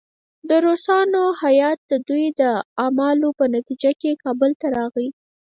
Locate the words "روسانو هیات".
0.65-1.79